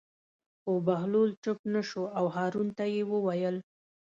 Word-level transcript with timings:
خو 0.61 0.71
بهلول 0.87 1.29
چوپ 1.43 1.59
نه 1.73 1.81
شو 1.89 2.03
او 2.17 2.25
هارون 2.35 2.67
ته 2.77 2.83
یې 2.93 3.03
وویل. 3.11 3.57